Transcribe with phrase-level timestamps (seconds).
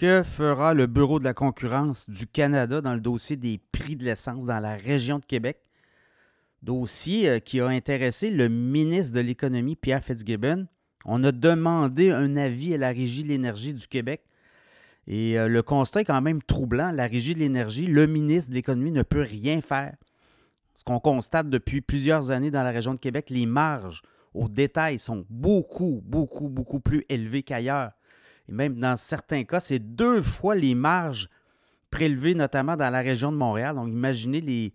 [0.00, 4.04] Que fera le Bureau de la concurrence du Canada dans le dossier des prix de
[4.04, 5.58] l'essence dans la région de Québec?
[6.62, 10.66] Dossier euh, qui a intéressé le ministre de l'Économie, Pierre Fitzgibbon.
[11.04, 14.22] On a demandé un avis à la Régie de l'énergie du Québec.
[15.06, 16.92] Et euh, le constat est quand même troublant.
[16.92, 19.96] La Régie de l'énergie, le ministre de l'Économie ne peut rien faire.
[20.76, 24.00] Ce qu'on constate depuis plusieurs années dans la région de Québec, les marges
[24.32, 27.90] au détail sont beaucoup, beaucoup, beaucoup plus élevées qu'ailleurs.
[28.50, 31.28] Et même dans certains cas, c'est deux fois les marges
[31.90, 33.76] prélevées, notamment dans la région de Montréal.
[33.76, 34.72] Donc, imaginez les,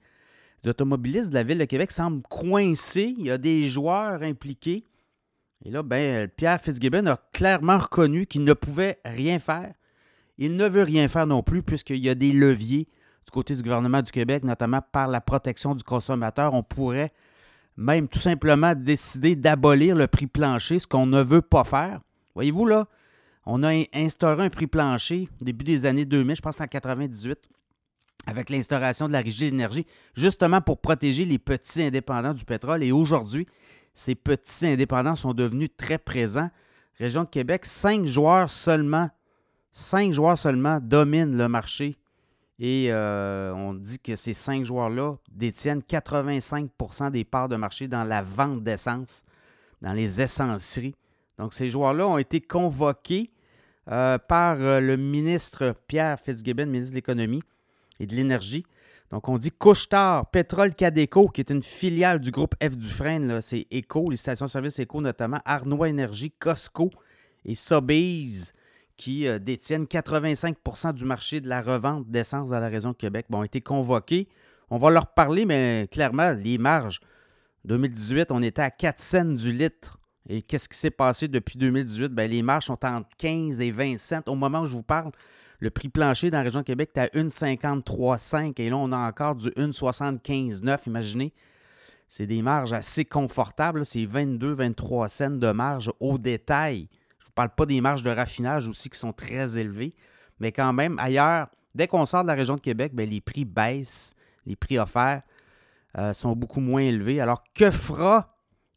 [0.65, 3.13] automobilistes de la ville de Québec semblent coincés.
[3.17, 4.85] Il y a des joueurs impliqués.
[5.63, 9.73] Et là, ben, Pierre Fitzgibbon a clairement reconnu qu'il ne pouvait rien faire.
[10.37, 12.87] Il ne veut rien faire non plus, puisqu'il y a des leviers
[13.25, 16.53] du côté du gouvernement du Québec, notamment par la protection du consommateur.
[16.53, 17.11] On pourrait
[17.77, 22.01] même tout simplement décider d'abolir le prix plancher, ce qu'on ne veut pas faire.
[22.35, 22.87] Voyez-vous, là,
[23.45, 27.37] on a instauré un prix plancher au début des années 2000, je pense en 98,
[28.25, 32.83] avec l'instauration de la régie d'énergie, justement pour protéger les petits indépendants du pétrole.
[32.83, 33.45] Et aujourd'hui,
[33.93, 36.49] ces petits indépendants sont devenus très présents.
[36.97, 39.09] Région de Québec, cinq joueurs seulement,
[39.71, 41.97] cinq joueurs seulement dominent le marché.
[42.57, 48.05] Et euh, on dit que ces cinq joueurs-là détiennent 85% des parts de marché dans
[48.05, 49.23] la vente d'essence,
[49.81, 50.95] dans les essenceries.
[51.37, 53.29] Donc, ces joueurs-là ont été convoqués
[53.91, 57.43] euh, par euh, le ministre Pierre Fitzgibbon, ministre de l'Économie
[57.99, 58.65] et de l'Énergie.
[59.11, 63.67] Donc, on dit Couchetard, Pétrole Cadeco, qui est une filiale du groupe F Dufresne, c'est
[63.71, 66.89] ECO, les stations-service ECO notamment, Arnois Énergie, Costco
[67.45, 68.53] et Sobeys,
[68.97, 73.27] qui euh, détiennent 85% du marché de la revente d'essence dans la région de Québec,
[73.31, 74.27] ont été convoqués.
[74.71, 76.99] On va leur parler, mais clairement, les marges.
[77.65, 79.99] 2018, on était à 4 cents du litre.
[80.27, 82.09] Et qu'est-ce qui s'est passé depuis 2018?
[82.09, 84.21] Bien, les marges sont entre 15 et 20 cents.
[84.27, 85.11] Au moment où je vous parle,
[85.59, 88.97] le prix plancher dans la région de Québec est à 1,53,5 et là, on a
[88.97, 90.87] encore du 1,75,9.
[90.87, 91.33] Imaginez,
[92.07, 93.85] c'est des marges assez confortables.
[93.85, 96.87] C'est 22-23 cents de marge au détail.
[97.19, 99.93] Je ne vous parle pas des marges de raffinage aussi qui sont très élevées,
[100.39, 103.45] mais quand même, ailleurs, dès qu'on sort de la région de Québec, bien, les prix
[103.45, 105.21] baissent, les prix offerts
[105.97, 107.21] euh, sont beaucoup moins élevés.
[107.21, 108.34] Alors, que fera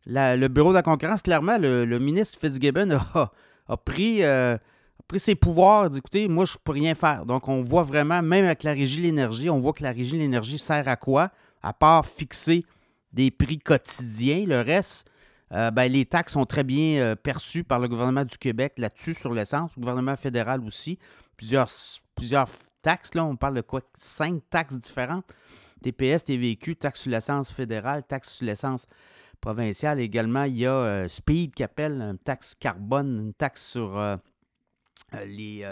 [0.09, 4.57] le bureau de la concurrence, clairement, le, ministre Fitzgibbon a, pris, euh,
[5.07, 7.27] pris, ses pouvoirs, dit écoutez, moi, je ne peux rien faire.
[7.27, 10.13] Donc, on voit vraiment, même avec la régie de l'énergie, on voit que la régie
[10.13, 11.31] de l'énergie sert à quoi?
[11.63, 12.65] À part fixer
[13.13, 14.45] des prix quotidiens.
[14.47, 15.09] Le reste,
[15.53, 19.15] euh, ben, les taxes sont très bien euh, perçues par le gouvernement du Québec là-dessus,
[19.15, 20.99] sur l'essence, le gouvernement fédéral aussi.
[21.37, 21.69] Plusieurs,
[22.15, 22.49] plusieurs
[22.83, 23.81] taxes, là, on parle de quoi?
[23.95, 25.25] Cinq taxes différentes
[25.83, 28.87] TPS, TVQ, taxe sur l'essence fédérale, taxe sur l'essence
[29.41, 30.01] provinciale.
[30.01, 34.17] Également, il y a euh, Speed qui appelle une taxe carbone, une taxe sur euh,
[35.15, 35.67] euh, les,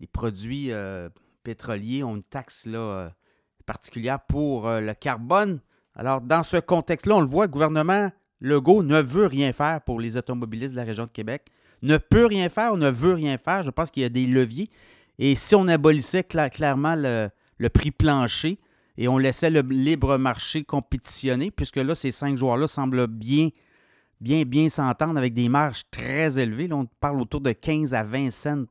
[0.00, 0.70] les, produits
[1.42, 3.10] pétroliers, ont une taxe là,
[3.66, 5.60] particulière pour le carbone.
[5.94, 8.10] Alors, dans ce contexte-là, on le voit, le gouvernement
[8.40, 11.46] Legault ne veut rien faire pour les automobilistes de la région de Québec.
[11.82, 13.62] Ne peut rien faire, ne veut rien faire.
[13.62, 14.70] Je pense qu'il y a des leviers.
[15.18, 18.58] Et si on abolissait clairement le, le prix plancher,
[19.00, 23.50] et on laissait le libre marché compétitionner, puisque là, ces cinq joueurs-là semblent bien,
[24.20, 26.66] bien, bien s'entendre avec des marges très élevées.
[26.66, 28.64] Là, on parle autour de 15 à 20 cents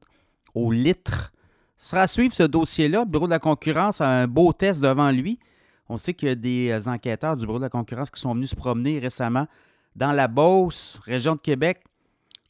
[0.54, 1.32] au litre.
[1.78, 3.06] Ce sera à suivre ce dossier-là.
[3.06, 5.40] Le Bureau de la concurrence a un beau test devant lui.
[5.88, 8.50] On sait qu'il y a des enquêteurs du Bureau de la concurrence qui sont venus
[8.50, 9.48] se promener récemment
[9.96, 11.82] dans la Beauce, région de Québec,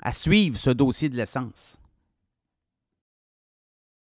[0.02, 1.80] à suivre ce dossier de l'essence.